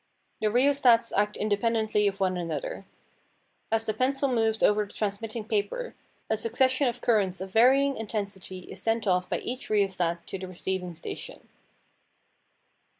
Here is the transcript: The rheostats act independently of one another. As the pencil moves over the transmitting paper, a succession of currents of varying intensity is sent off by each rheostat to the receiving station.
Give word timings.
The 0.41 0.47
rheostats 0.47 1.13
act 1.15 1.37
independently 1.37 2.07
of 2.07 2.19
one 2.19 2.35
another. 2.35 2.85
As 3.71 3.85
the 3.85 3.93
pencil 3.93 4.29
moves 4.29 4.63
over 4.63 4.83
the 4.87 4.93
transmitting 4.93 5.47
paper, 5.47 5.93
a 6.27 6.37
succession 6.37 6.87
of 6.87 7.01
currents 7.01 7.39
of 7.39 7.51
varying 7.51 7.97
intensity 7.97 8.61
is 8.61 8.81
sent 8.81 9.05
off 9.05 9.29
by 9.29 9.37
each 9.41 9.69
rheostat 9.69 10.25
to 10.25 10.39
the 10.39 10.47
receiving 10.47 10.95
station. 10.95 11.47